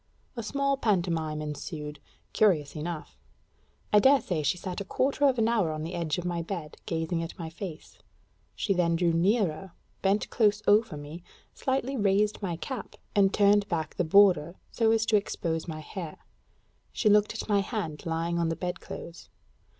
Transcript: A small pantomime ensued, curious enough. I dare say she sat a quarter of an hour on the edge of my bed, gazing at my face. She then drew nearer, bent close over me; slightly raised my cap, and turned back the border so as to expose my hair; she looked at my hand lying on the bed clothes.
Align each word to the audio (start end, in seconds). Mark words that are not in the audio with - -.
A 0.35 0.41
small 0.41 0.77
pantomime 0.77 1.43
ensued, 1.43 1.99
curious 2.33 2.75
enough. 2.75 3.19
I 3.93 3.99
dare 3.99 4.19
say 4.19 4.41
she 4.41 4.57
sat 4.57 4.81
a 4.81 4.83
quarter 4.83 5.25
of 5.27 5.37
an 5.37 5.47
hour 5.47 5.71
on 5.71 5.83
the 5.83 5.93
edge 5.93 6.17
of 6.17 6.25
my 6.25 6.41
bed, 6.41 6.75
gazing 6.87 7.21
at 7.21 7.37
my 7.37 7.51
face. 7.51 7.99
She 8.55 8.73
then 8.73 8.95
drew 8.95 9.13
nearer, 9.13 9.73
bent 10.01 10.27
close 10.31 10.63
over 10.65 10.97
me; 10.97 11.21
slightly 11.53 11.95
raised 11.97 12.41
my 12.41 12.55
cap, 12.55 12.95
and 13.15 13.31
turned 13.31 13.67
back 13.67 13.93
the 13.93 14.03
border 14.03 14.55
so 14.71 14.89
as 14.89 15.05
to 15.05 15.17
expose 15.17 15.67
my 15.67 15.81
hair; 15.81 16.17
she 16.91 17.07
looked 17.07 17.39
at 17.39 17.47
my 17.47 17.59
hand 17.59 18.03
lying 18.07 18.39
on 18.39 18.49
the 18.49 18.55
bed 18.55 18.79
clothes. 18.79 19.29